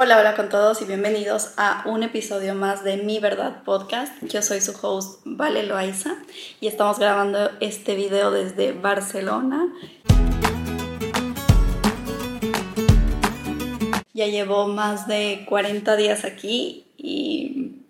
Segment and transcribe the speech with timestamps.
[0.00, 4.12] Hola, hola con todos y bienvenidos a un episodio más de Mi Verdad Podcast.
[4.22, 6.14] Yo soy su host Vale Loaiza
[6.60, 9.74] y estamos grabando este video desde Barcelona.
[14.14, 17.82] Ya llevo más de 40 días aquí y,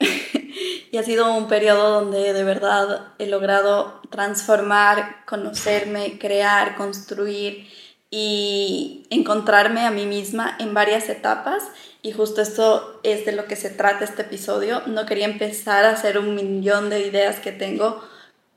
[0.90, 7.68] y ha sido un periodo donde de verdad he logrado transformar, conocerme, crear, construir
[8.16, 11.64] y encontrarme a mí misma en varias etapas
[12.00, 14.82] y justo esto es de lo que se trata este episodio.
[14.86, 18.04] No quería empezar a hacer un millón de ideas que tengo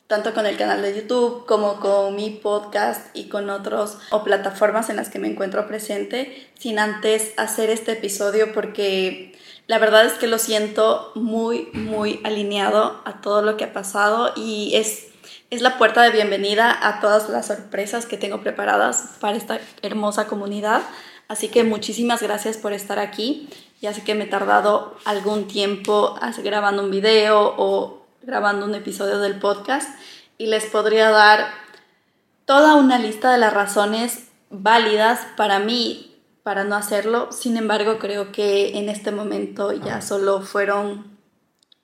[0.05, 4.91] tanto con el canal de YouTube como con mi podcast y con otros o plataformas
[4.91, 9.35] en las que me encuentro presente sin antes hacer este episodio porque
[9.65, 14.33] la verdad es que lo siento muy muy alineado a todo lo que ha pasado
[14.35, 15.07] y es
[15.49, 20.27] es la puerta de bienvenida a todas las sorpresas que tengo preparadas para esta hermosa
[20.27, 20.81] comunidad.
[21.29, 23.47] Así que muchísimas gracias por estar aquí.
[23.81, 29.19] Ya sé que me he tardado algún tiempo grabando un video o grabando un episodio
[29.19, 29.89] del podcast
[30.37, 31.47] y les podría dar
[32.45, 37.31] toda una lista de las razones válidas para mí para no hacerlo.
[37.31, 41.17] Sin embargo, creo que en este momento ya solo fueron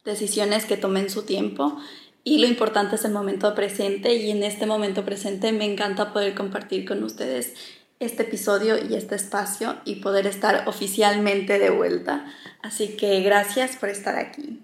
[0.03, 1.77] decisiones que tomé en su tiempo
[2.23, 6.33] y lo importante es el momento presente y en este momento presente me encanta poder
[6.35, 7.53] compartir con ustedes
[7.99, 12.25] este episodio y este espacio y poder estar oficialmente de vuelta.
[12.61, 14.61] Así que gracias por estar aquí.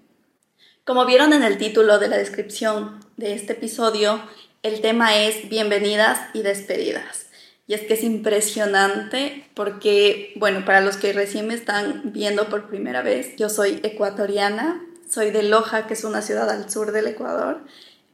[0.84, 4.20] Como vieron en el título de la descripción de este episodio,
[4.62, 7.26] el tema es bienvenidas y despedidas.
[7.66, 12.68] Y es que es impresionante porque, bueno, para los que recién me están viendo por
[12.68, 17.08] primera vez, yo soy ecuatoriana, soy de Loja, que es una ciudad al sur del
[17.08, 17.60] Ecuador,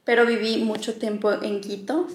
[0.04, 2.08] pero viví mucho tiempo en Quito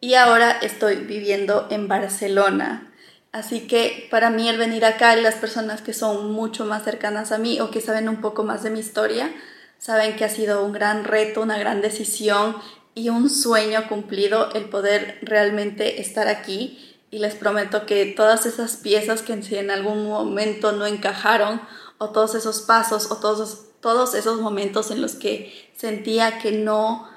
[0.00, 2.92] y ahora estoy viviendo en Barcelona.
[3.32, 7.32] Así que para mí el venir acá y las personas que son mucho más cercanas
[7.32, 9.34] a mí o que saben un poco más de mi historia,
[9.78, 12.56] saben que ha sido un gran reto, una gran decisión
[12.94, 16.82] y un sueño cumplido el poder realmente estar aquí.
[17.10, 21.60] Y les prometo que todas esas piezas que en algún momento no encajaron,
[21.98, 27.08] o todos esos pasos, o todos todos esos momentos en los que sentía que no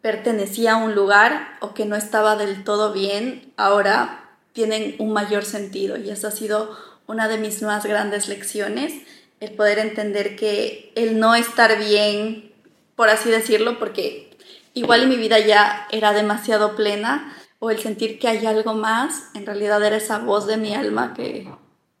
[0.00, 5.44] pertenecía a un lugar o que no estaba del todo bien, ahora tienen un mayor
[5.44, 5.96] sentido.
[5.96, 6.76] Y esa ha sido
[7.06, 8.94] una de mis más grandes lecciones,
[9.40, 12.52] el poder entender que el no estar bien,
[12.94, 14.36] por así decirlo, porque
[14.74, 19.46] igual mi vida ya era demasiado plena, o el sentir que hay algo más, en
[19.46, 21.48] realidad era esa voz de mi alma que,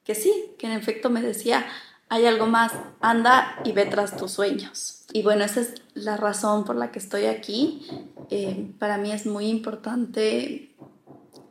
[0.04, 1.66] que sí, que en efecto me decía,
[2.08, 5.04] hay algo más, anda y ve tras tus sueños.
[5.12, 7.86] Y bueno, esa es la razón por la que estoy aquí.
[8.30, 10.74] Eh, para mí es muy importante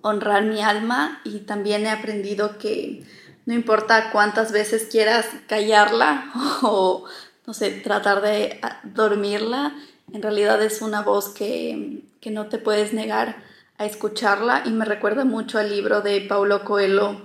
[0.02, 3.04] honrar mi alma y también he aprendido que
[3.46, 7.06] no importa cuántas veces quieras callarla o,
[7.46, 9.76] no sé, tratar de ah, dormirla,
[10.14, 13.44] en realidad es una voz que, que no te puedes negar
[13.78, 17.22] a escucharla y me recuerda mucho al libro de Paulo Coelho,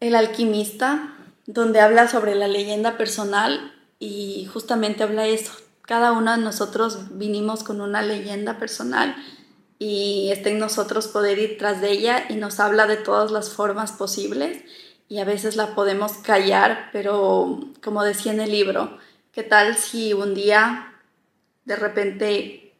[0.00, 1.13] El alquimista,
[1.46, 5.52] donde habla sobre la leyenda personal y justamente habla eso.
[5.82, 9.14] Cada uno de nosotros vinimos con una leyenda personal
[9.78, 13.50] y está en nosotros poder ir tras de ella y nos habla de todas las
[13.50, 14.64] formas posibles
[15.08, 18.98] y a veces la podemos callar, pero como decía en el libro,
[19.32, 20.94] ¿qué tal si un día
[21.64, 22.74] de repente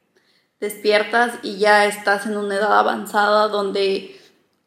[0.61, 4.19] despiertas y ya estás en una edad avanzada donde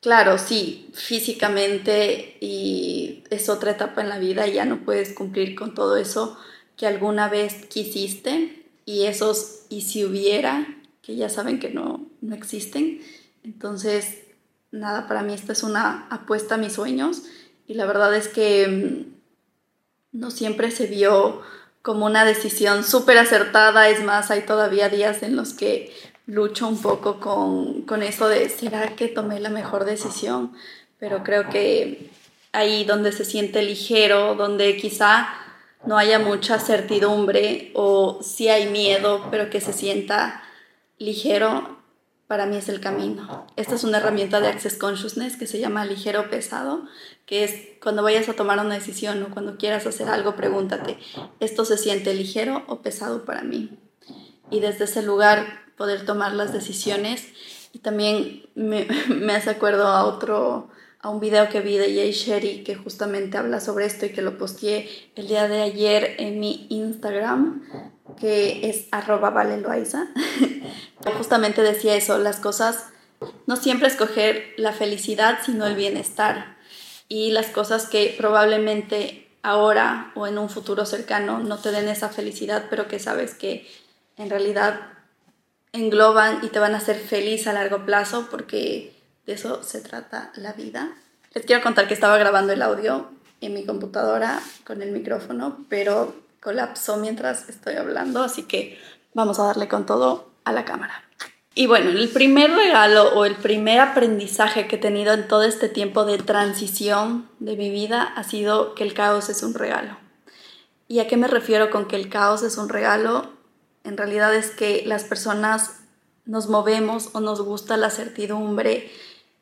[0.01, 5.73] Claro, sí, físicamente y es otra etapa en la vida ya no puedes cumplir con
[5.73, 6.37] todo eso
[6.77, 10.67] que alguna vez quisiste y esos y si hubiera,
[11.01, 13.01] que ya saben que no, no existen.
[13.43, 14.19] Entonces,
[14.71, 17.23] nada, para mí esta es una apuesta a mis sueños
[17.67, 21.41] y la verdad es que mm, no siempre se vio
[21.81, 25.93] como una decisión súper acertada, es más, hay todavía días en los que
[26.27, 30.53] lucho un poco con, con eso de, ¿será que tomé la mejor decisión?
[30.99, 32.11] Pero creo que
[32.51, 35.29] ahí donde se siente ligero, donde quizá
[35.85, 40.43] no haya mucha certidumbre o si hay miedo, pero que se sienta
[40.97, 41.77] ligero,
[42.27, 43.47] para mí es el camino.
[43.55, 46.83] Esta es una herramienta de Access Consciousness que se llama ligero pesado,
[47.25, 50.97] que es cuando vayas a tomar una decisión o cuando quieras hacer algo, pregúntate,
[51.39, 53.79] ¿esto se siente ligero o pesado para mí?
[54.51, 57.27] Y desde ese lugar poder tomar las decisiones.
[57.73, 60.69] Y también me, me hace acuerdo a otro,
[60.99, 64.21] a un video que vi de Jay Sherry que justamente habla sobre esto y que
[64.21, 67.63] lo posteé el día de ayer en mi Instagram,
[68.19, 70.07] que es arroba valeloaiza.
[71.17, 72.85] justamente decía eso, las cosas,
[73.45, 76.57] no siempre escoger la felicidad, sino el bienestar.
[77.09, 82.09] y las cosas que probablemente ahora o en un futuro cercano no te den esa
[82.09, 83.65] felicidad, pero que sabes que
[84.17, 84.96] en realidad
[85.77, 88.93] engloban y te van a hacer feliz a largo plazo porque
[89.25, 90.91] de eso se trata la vida.
[91.33, 93.09] Les quiero contar que estaba grabando el audio
[93.41, 98.79] en mi computadora con el micrófono, pero colapsó mientras estoy hablando, así que
[99.13, 101.03] vamos a darle con todo a la cámara.
[101.53, 105.69] Y bueno, el primer regalo o el primer aprendizaje que he tenido en todo este
[105.69, 109.97] tiempo de transición de mi vida ha sido que el caos es un regalo.
[110.87, 113.31] ¿Y a qué me refiero con que el caos es un regalo?
[113.87, 115.79] En realidad es que las personas
[116.25, 118.91] nos movemos o nos gusta la certidumbre,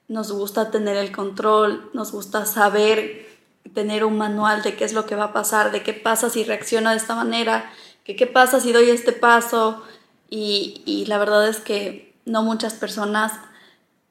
[0.08, 3.28] nos gusta tener el control, nos gusta saber
[3.74, 6.44] tener un manual de qué es lo que va a pasar, de qué pasa si
[6.44, 7.72] reacciona de esta manera,
[8.04, 9.82] que qué pasa si doy este paso.
[10.30, 13.32] Y, y la verdad es que no muchas personas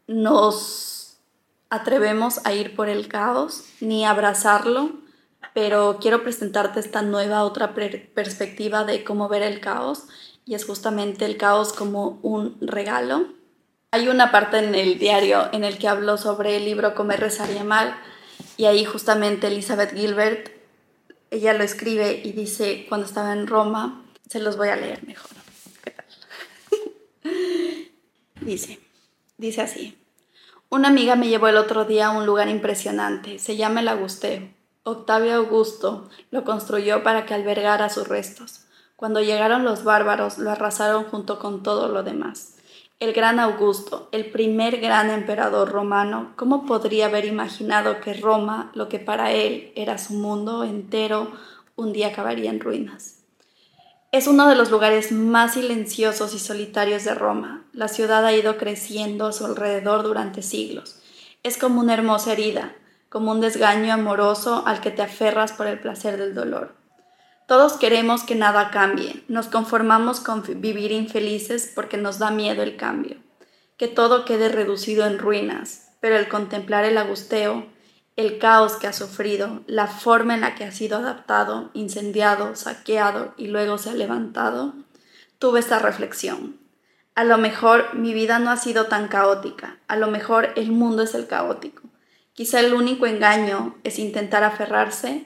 [0.08, 1.18] nos
[1.70, 5.03] atrevemos a ir por el caos ni abrazarlo,
[5.52, 10.04] pero quiero presentarte esta nueva otra perspectiva de cómo ver el caos
[10.44, 13.26] y es justamente el caos como un regalo.
[13.90, 17.50] Hay una parte en el diario en el que hablo sobre el libro Comer, Rezar
[17.50, 17.96] y Amar
[18.56, 20.50] y ahí justamente Elizabeth Gilbert,
[21.30, 25.30] ella lo escribe y dice cuando estaba en Roma, se los voy a leer mejor.
[28.40, 28.78] Dice,
[29.38, 29.96] dice así.
[30.68, 34.50] Una amiga me llevó el otro día a un lugar impresionante, se llama el Augusteo.
[34.86, 38.66] Octavio Augusto lo construyó para que albergara sus restos.
[38.96, 42.56] Cuando llegaron los bárbaros, lo arrasaron junto con todo lo demás.
[43.00, 48.90] El gran Augusto, el primer gran emperador romano, ¿cómo podría haber imaginado que Roma, lo
[48.90, 51.32] que para él era su mundo entero,
[51.76, 53.22] un día acabaría en ruinas?
[54.12, 57.64] Es uno de los lugares más silenciosos y solitarios de Roma.
[57.72, 61.00] La ciudad ha ido creciendo a su alrededor durante siglos.
[61.42, 62.76] Es como una hermosa herida,
[63.14, 66.74] como un desgaño amoroso al que te aferras por el placer del dolor.
[67.46, 72.76] Todos queremos que nada cambie, nos conformamos con vivir infelices porque nos da miedo el
[72.76, 73.18] cambio,
[73.76, 77.68] que todo quede reducido en ruinas, pero el contemplar el agusteo,
[78.16, 83.32] el caos que ha sufrido, la forma en la que ha sido adaptado, incendiado, saqueado
[83.36, 84.74] y luego se ha levantado,
[85.38, 86.58] tuve esta reflexión.
[87.14, 91.04] A lo mejor mi vida no ha sido tan caótica, a lo mejor el mundo
[91.04, 91.83] es el caótico.
[92.34, 95.24] Quizá el único engaño es intentar aferrarse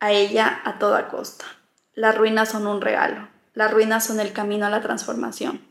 [0.00, 1.46] a ella a toda costa.
[1.94, 5.66] Las ruinas son un regalo, las ruinas son el camino a la transformación.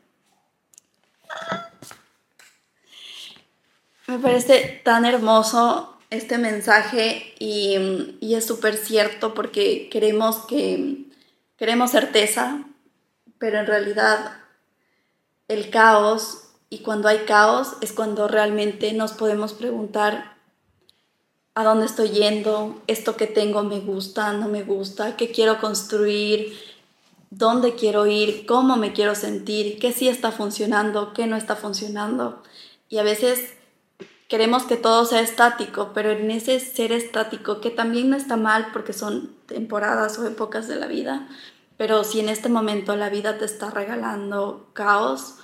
[4.07, 11.05] Me parece tan hermoso este mensaje y, y es súper cierto porque queremos que
[11.57, 12.63] queremos certeza,
[13.37, 14.37] pero en realidad
[15.47, 20.38] el caos y cuando hay caos es cuando realmente nos podemos preguntar
[21.59, 26.57] a dónde estoy yendo, esto que tengo me gusta, no me gusta, qué quiero construir,
[27.31, 32.41] dónde quiero ir, cómo me quiero sentir, qué sí está funcionando, qué no está funcionando.
[32.87, 33.55] Y a veces
[34.29, 38.69] queremos que todo sea estático, pero en ese ser estático, que también no está mal
[38.71, 41.27] porque son temporadas o épocas de la vida,
[41.75, 45.35] pero si en este momento la vida te está regalando caos,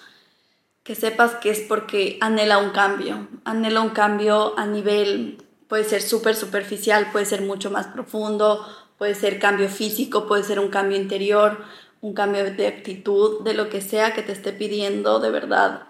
[0.84, 6.02] que sepas que es porque anhela un cambio, anhela un cambio a nivel Puede ser
[6.02, 8.66] súper superficial, puede ser mucho más profundo,
[8.98, 11.64] puede ser cambio físico, puede ser un cambio interior,
[12.02, 15.84] un cambio de actitud, de lo que sea que te esté pidiendo de verdad.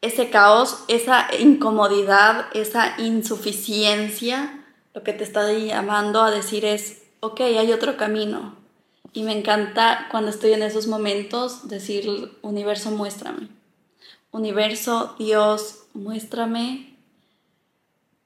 [0.00, 7.40] Ese caos, esa incomodidad, esa insuficiencia, lo que te está llamando a decir es, ok,
[7.40, 8.54] hay otro camino.
[9.12, 13.48] Y me encanta cuando estoy en esos momentos decir, universo, muéstrame.
[14.30, 16.95] Universo, Dios, muéstrame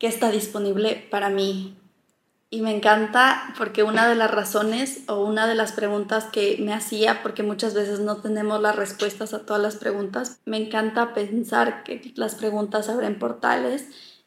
[0.00, 1.76] que está disponible para mí.
[2.52, 6.74] Y me encanta porque una de las razones o una de las preguntas que me
[6.74, 11.84] hacía, porque muchas veces no tenemos las respuestas a todas las preguntas, me encanta pensar
[11.84, 13.86] que las preguntas abren portales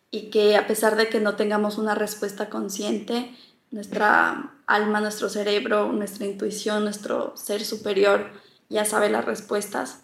[0.10, 3.36] y que a pesar de que no tengamos una respuesta consciente,
[3.72, 8.30] nuestra alma, nuestro cerebro, nuestra intuición, nuestro ser superior
[8.70, 10.04] ya sabe las respuestas.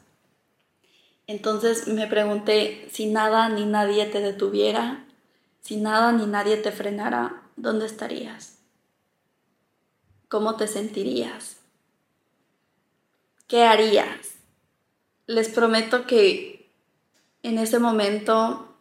[1.27, 5.05] Entonces me pregunté si nada ni nadie te detuviera,
[5.61, 8.59] si nada ni nadie te frenara, ¿dónde estarías?
[10.27, 11.57] ¿Cómo te sentirías?
[13.47, 14.35] ¿Qué harías?
[15.25, 16.71] Les prometo que
[17.43, 18.75] en ese momento,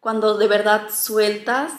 [0.00, 1.72] cuando de verdad sueltas,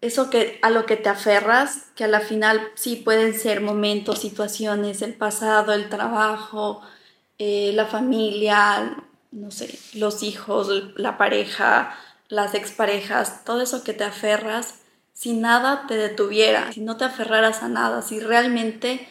[0.00, 4.18] eso que a lo que te aferras, que a la final sí pueden ser momentos,
[4.18, 6.82] situaciones, el pasado, el trabajo,
[7.38, 8.96] eh, la familia,
[9.30, 11.94] no sé, los hijos, la pareja,
[12.30, 14.76] las exparejas, todo eso que te aferras,
[15.12, 19.06] si nada te detuviera, si no te aferraras a nada, si realmente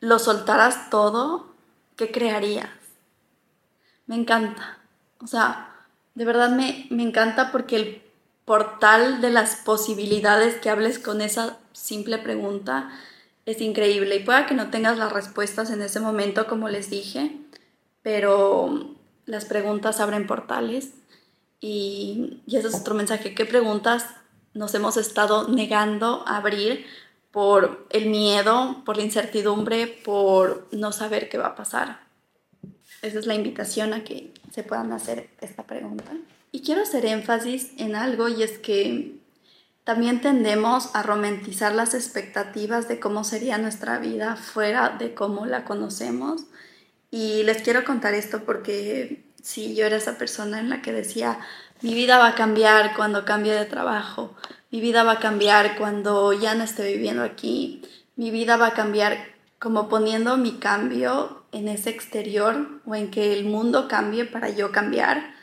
[0.00, 1.52] lo soltaras todo,
[1.96, 2.70] ¿qué crearías?
[4.06, 4.78] Me encanta.
[5.20, 5.74] O sea,
[6.14, 8.02] de verdad me, me encanta porque el
[8.44, 12.90] portal de las posibilidades que hables con esa simple pregunta
[13.46, 14.16] es increíble.
[14.16, 17.36] Y pueda que no tengas las respuestas en ese momento, como les dije,
[18.02, 18.94] pero
[19.26, 20.94] las preguntas abren portales.
[21.60, 23.34] Y, y ese es otro mensaje.
[23.34, 24.06] ¿Qué preguntas
[24.54, 26.86] nos hemos estado negando a abrir
[27.30, 32.00] por el miedo, por la incertidumbre, por no saber qué va a pasar?
[33.02, 36.12] Esa es la invitación a que se puedan hacer esta pregunta.
[36.52, 39.20] Y quiero hacer énfasis en algo y es que
[39.84, 45.64] también tendemos a romantizar las expectativas de cómo sería nuestra vida fuera de cómo la
[45.64, 46.44] conocemos.
[47.10, 51.38] Y les quiero contar esto porque sí, yo era esa persona en la que decía,
[51.82, 54.34] mi vida va a cambiar cuando cambie de trabajo,
[54.70, 57.82] mi vida va a cambiar cuando ya no esté viviendo aquí,
[58.16, 59.18] mi vida va a cambiar
[59.58, 64.72] como poniendo mi cambio en ese exterior o en que el mundo cambie para yo
[64.72, 65.34] cambiar,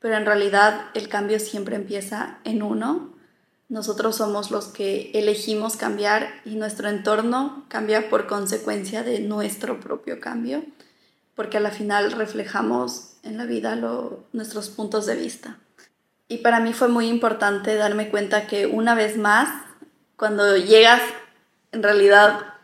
[0.00, 3.14] pero en realidad el cambio siempre empieza en uno.
[3.68, 10.20] Nosotros somos los que elegimos cambiar y nuestro entorno cambia por consecuencia de nuestro propio
[10.20, 10.64] cambio,
[11.34, 13.76] porque a la final reflejamos en la vida
[14.32, 15.58] nuestros puntos de vista.
[16.28, 19.48] Y para mí fue muy importante darme cuenta que una vez más,
[20.16, 21.02] cuando llegas,
[21.72, 22.54] en realidad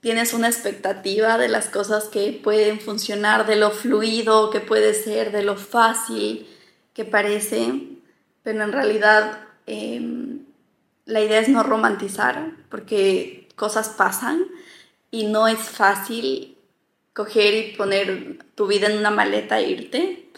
[0.00, 5.32] tienes una expectativa de las cosas que pueden funcionar, de lo fluido que puede ser,
[5.32, 6.48] de lo fácil
[6.94, 7.98] que parece,
[8.42, 9.40] pero en realidad...
[9.66, 10.48] Em,
[11.08, 14.44] la idea es no romantizar porque cosas pasan
[15.10, 16.57] y no es fácil
[17.18, 20.30] coger y poner tu vida en una maleta e irte.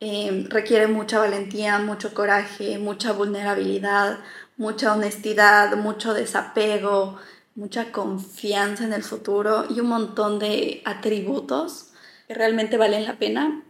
[0.00, 4.18] Em, requiere mucha valentía, mucho coraje, mucha vulnerabilidad,
[4.58, 7.16] mucha honestidad, mucho desapego,
[7.54, 11.92] mucha confianza en el futuro y un montón de atributos
[12.28, 13.62] que realmente valen la pena.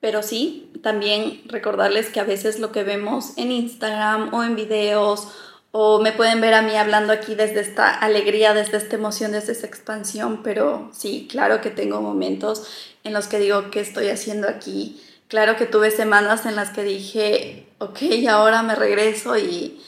[0.00, 5.28] Pero sí, también recordarles que a veces lo que vemos en Instagram o en videos
[5.72, 9.52] o me pueden ver a mí hablando aquí desde esta alegría, desde esta emoción, desde
[9.52, 12.66] esta expansión, pero sí, claro que tengo momentos
[13.04, 15.00] en los que digo, ¿qué estoy haciendo aquí?
[15.28, 17.98] Claro que tuve semanas en las que dije, ok,
[18.28, 19.80] ahora me regreso y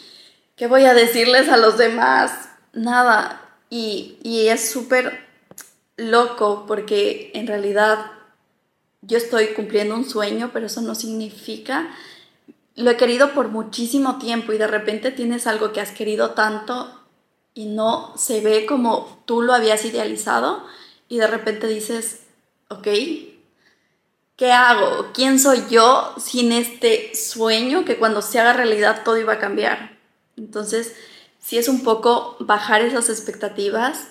[0.55, 2.49] ¿qué voy a decirles a los demás?
[2.73, 3.41] Nada.
[3.69, 5.27] Y, y es súper
[5.97, 8.13] loco porque en realidad
[9.01, 11.91] yo estoy cumpliendo un sueño, pero eso no significa
[12.75, 16.91] lo he querido por muchísimo tiempo y de repente tienes algo que has querido tanto
[17.55, 20.65] y no se ve como tú lo habías idealizado
[21.09, 22.21] y de repente dices,
[22.69, 22.89] ok,
[24.37, 25.13] ¿qué hago?
[25.13, 29.99] ¿Quién soy yo sin este sueño que cuando se haga realidad todo iba a cambiar?
[30.37, 30.95] Entonces,
[31.39, 34.09] si es un poco bajar esas expectativas,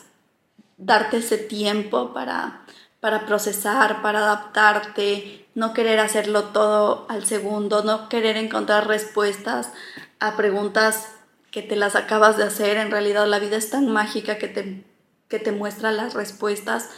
[0.77, 2.65] darte ese tiempo para,
[3.01, 9.72] para procesar, para adaptarte, no querer hacerlo todo al segundo, no querer encontrar respuestas
[10.20, 11.10] a preguntas
[11.50, 12.77] que te las acabas de hacer.
[12.77, 14.86] En realidad la vida es tan mágica que te,
[15.27, 16.89] que te muestra las respuestas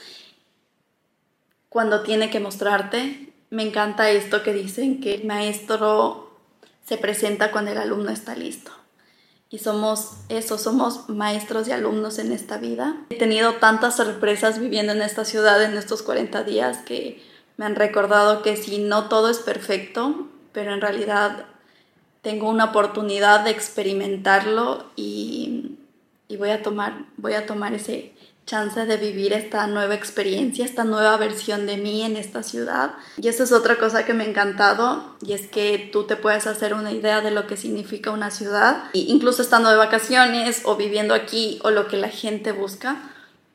[1.69, 3.33] cuando tiene que mostrarte.
[3.49, 6.37] Me encanta esto que dicen que el maestro
[6.85, 8.82] se presenta cuando el alumno está listo.
[9.53, 12.95] Y somos eso, somos maestros y alumnos en esta vida.
[13.11, 17.21] He tenido tantas sorpresas viviendo en esta ciudad en estos 40 días que
[17.57, 21.45] me han recordado que si no todo es perfecto, pero en realidad
[22.23, 25.77] tengo una oportunidad de experimentarlo y,
[26.35, 28.12] voy, a tomar, voy a tomar ese
[28.45, 32.93] chance de vivir esta nueva experiencia, esta nueva versión de mí en esta ciudad.
[33.17, 36.47] Y esa es otra cosa que me ha encantado, y es que tú te puedes
[36.47, 41.13] hacer una idea de lo que significa una ciudad, incluso estando de vacaciones o viviendo
[41.13, 42.97] aquí o lo que la gente busca,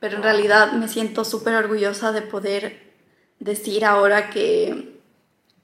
[0.00, 2.94] pero en realidad me siento súper orgullosa de poder
[3.40, 4.98] decir ahora que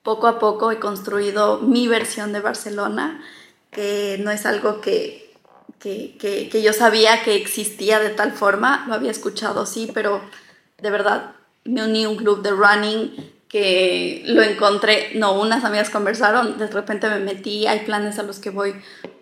[0.02, 3.24] poco a poco he construido mi versión de Barcelona,
[3.70, 5.23] que no es algo que,
[5.84, 10.22] que, que, yo sabía que existía de tal forma, lo había escuchado, sí, pero
[10.80, 11.32] de verdad
[11.64, 16.68] me uní a un club de running que lo encontré, no, unas amigas conversaron, de
[16.68, 18.74] repente me metí, hay planes a los que voy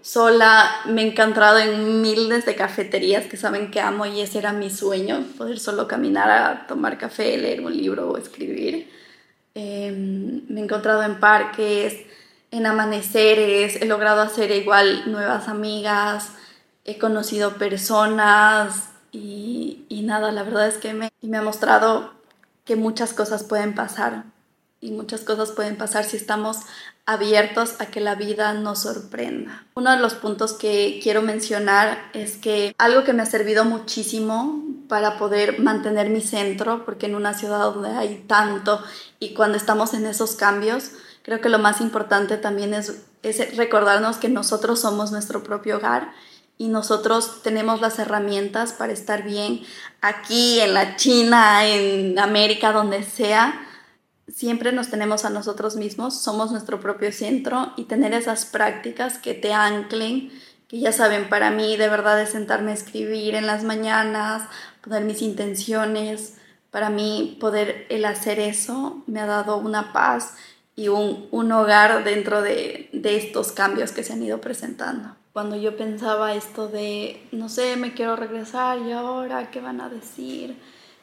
[0.03, 4.53] sola, me he encontrado en miles de cafeterías que saben que amo y ese era
[4.53, 8.89] mi sueño, poder solo caminar a tomar café, leer un libro o escribir.
[9.55, 11.99] Em, me he encontrado en parques,
[12.53, 16.33] en amaneceres, he logrado hacer igual nuevas amigas,
[16.85, 22.13] he conocido personas y, y nada, la verdad es que me, me ha mostrado
[22.65, 24.25] que muchas cosas pueden pasar
[24.81, 26.59] y muchas cosas pueden pasar si estamos
[27.07, 29.65] abiertos a que la vida nos sorprenda.
[29.75, 34.63] Uno de los puntos que quiero mencionar es que algo que me ha servido muchísimo
[34.89, 38.83] para poder mantener mi centro, porque en una ciudad donde hay tanto
[39.21, 40.91] y cuando estamos en esos cambios,
[41.23, 46.13] creo que lo más importante también es, es recordarnos que nosotros somos nuestro propio hogar
[46.63, 49.63] y nosotros tenemos las herramientas para estar bien
[50.01, 53.67] aquí, en la China, en América, donde sea
[54.33, 59.35] siempre nos tenemos a nosotros mismos, somos nuestro propio centro y tener esas prácticas que
[59.35, 60.31] te anclen,
[60.69, 64.49] que ya saben, para mí de verdad es sentarme a escribir en las mañanas,
[64.83, 66.35] poner mis intenciones,
[66.71, 70.35] para mí poder el hacer eso me ha dado una paz
[70.77, 75.17] y un, un hogar dentro de, de estos cambios que se han ido presentando.
[75.33, 79.89] Cuando yo pensaba esto de, no sé, me quiero regresar y ahora, ¿qué van a
[79.89, 80.57] decir?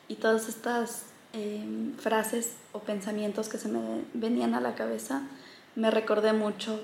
[0.07, 5.21] Y todas estas Em, frases o pensamientos que se me venían a la cabeza,
[5.75, 6.79] me recordé mucho,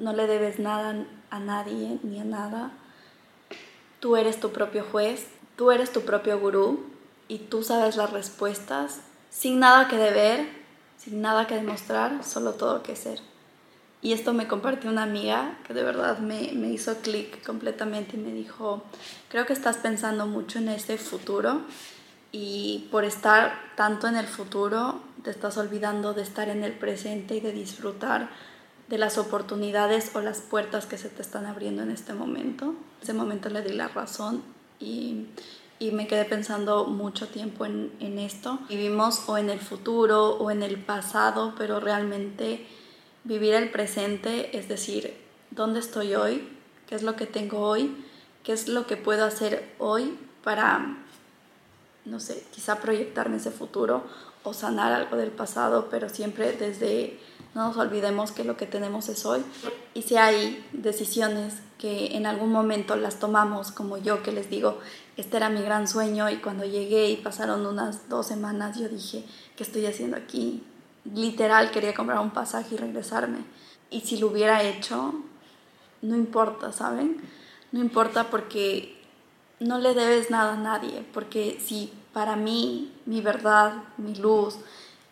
[0.00, 2.72] no le debes nada a nadie ni a nada,
[4.00, 6.84] tú eres tu propio juez, tú eres tu propio gurú
[7.28, 10.48] y tú sabes las respuestas sin nada que deber,
[10.98, 13.20] sin nada que demostrar, solo todo que ser.
[14.02, 18.20] Y esto me compartió una amiga que de verdad me, me hizo clic completamente y
[18.20, 18.82] me dijo,
[19.28, 21.60] creo que estás pensando mucho en ese futuro
[22.32, 27.36] y por estar tanto en el futuro te estás olvidando de estar en el presente
[27.36, 28.30] y de disfrutar
[28.88, 32.66] de las oportunidades o las puertas que se te están abriendo en este momento.
[32.66, 34.42] En ese momento le di la razón
[34.80, 35.26] y,
[35.78, 38.58] y me quedé pensando mucho tiempo en, en esto.
[38.68, 42.66] Vivimos o en el futuro o en el pasado, pero realmente
[43.24, 45.16] vivir el presente, es decir,
[45.50, 46.48] ¿dónde estoy hoy?
[46.88, 47.96] ¿Qué es lo que tengo hoy?
[48.42, 50.96] ¿Qué es lo que puedo hacer hoy para
[52.04, 54.04] no sé, quizá proyectarme ese futuro
[54.42, 57.18] o sanar algo del pasado, pero siempre desde,
[57.54, 59.42] no nos olvidemos que lo que tenemos es hoy.
[59.92, 64.78] Y si hay decisiones que en algún momento las tomamos, como yo que les digo,
[65.16, 69.24] este era mi gran sueño y cuando llegué y pasaron unas dos semanas, yo dije,
[69.56, 70.62] ¿qué estoy haciendo aquí?
[71.04, 73.38] Literal, quería comprar un pasaje y regresarme.
[73.90, 75.14] Y si lo hubiera hecho,
[76.02, 77.20] no importa, ¿saben?
[77.72, 79.00] No importa porque
[79.58, 84.56] no le debes nada a nadie, porque si para mí mi verdad, mi luz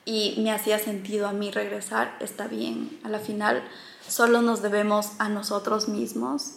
[0.04, 2.98] y me hacía sentido a mí regresar, está bien.
[3.04, 3.62] A la final
[4.06, 6.54] solo nos debemos a nosotros mismos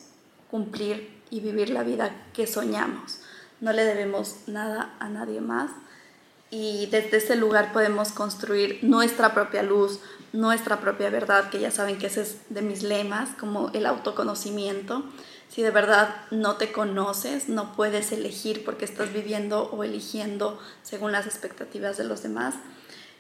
[0.50, 3.20] cumplir y vivir la vida que soñamos.
[3.60, 5.72] No le debemos nada a nadie más
[6.52, 10.02] y desde ese lugar podemos construir nuestra propia luz,
[10.34, 15.04] nuestra propia verdad, que ya saben que ese es de mis lemas, como el autoconocimiento.
[15.50, 21.14] Si de verdad no te conoces, no puedes elegir porque estás viviendo o eligiendo según
[21.14, 22.56] las expectativas de los demás.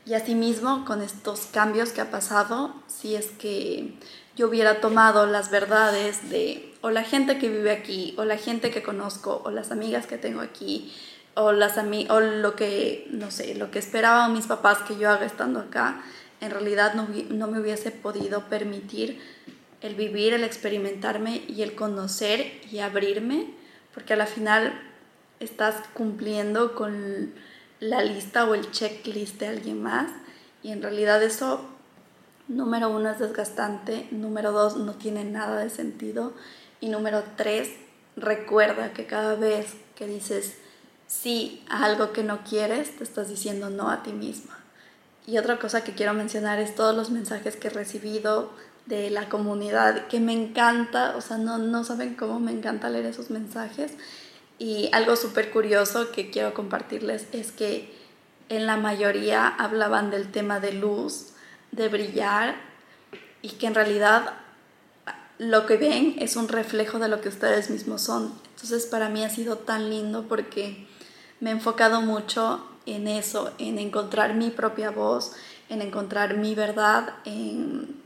[0.05, 3.97] Y asimismo, con estos cambios que ha pasado, si es que
[4.35, 8.71] yo hubiera tomado las verdades de o la gente que vive aquí, o la gente
[8.71, 10.91] que conozco, o las amigas que tengo aquí,
[11.35, 15.25] o, las o lo que, no sé, lo que esperaban mis papás que yo haga
[15.25, 16.03] estando acá,
[16.41, 19.21] en realidad no, no me hubiese podido permitir
[19.81, 23.53] el vivir, el experimentarme y el conocer y abrirme,
[23.93, 24.73] porque a la final
[25.39, 27.33] estás cumpliendo con
[27.79, 30.11] la lista o el checklist de alguien más
[30.63, 31.65] y en realidad eso,
[32.47, 36.33] número uno, es desgastante, número dos, no tiene nada de sentido
[36.79, 37.69] y número tres,
[38.15, 40.57] recuerda que cada vez que dices
[41.11, 44.57] sí a algo que no quieres, te estás diciendo no a ti misma.
[45.27, 48.51] Y otra cosa que quiero mencionar es todos los mensajes que he recibido
[48.85, 53.05] de la comunidad, que me encanta, o sea, no, no saben cómo me encanta leer
[53.05, 53.91] esos mensajes.
[54.57, 57.93] Y algo súper curioso que quiero compartirles es que
[58.49, 61.33] en la mayoría hablaban del tema de luz,
[61.71, 62.55] de brillar,
[63.41, 64.33] y que en realidad
[65.37, 68.33] lo que ven es un reflejo de lo que ustedes mismos son.
[68.55, 70.87] Entonces para mí ha sido tan lindo porque
[71.41, 75.33] me he enfocado mucho en eso, en encontrar mi propia voz,
[75.69, 78.01] en encontrar mi verdad, en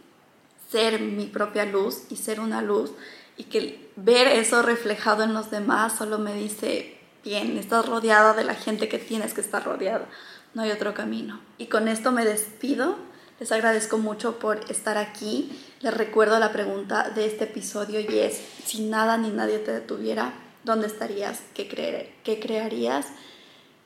[0.72, 2.92] ser mi propia luz y ser una luz.
[3.38, 8.46] Y que ver eso reflejado en los demás solo me dice, bien, estás rodeada de
[8.46, 10.06] la gente que tienes que estar rodeada,
[10.54, 11.40] no hay otro camino.
[11.58, 12.96] Y con esto me despido,
[13.40, 18.40] les agradezco mucho por estar aquí, les recuerdo la pregunta de este episodio y es,
[18.64, 20.34] si nada ni nadie te detuviera,
[20.66, 21.40] ¿dónde estarías?
[21.54, 23.08] ¿Qué, creer, qué crearías?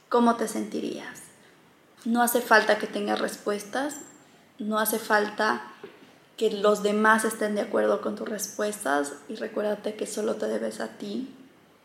[0.09, 1.21] ¿Cómo te sentirías?
[2.05, 3.97] No hace falta que tengas respuestas,
[4.57, 5.61] no hace falta
[6.37, 10.79] que los demás estén de acuerdo con tus respuestas y recuérdate que solo te debes
[10.79, 11.29] a ti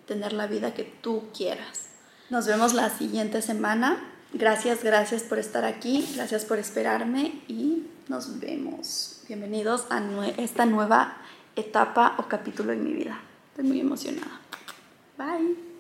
[0.07, 1.89] tener la vida que tú quieras.
[2.31, 8.41] Nos vemos la siguiente semana Gracias, gracias por estar aquí, gracias por esperarme y nos
[8.41, 9.21] vemos.
[9.29, 10.03] Bienvenidos a
[10.39, 11.19] esta nueva
[11.55, 13.21] etapa o capítulo en mi vida.
[13.53, 14.44] Estoy muy emocionada.
[15.19, 15.74] Bye.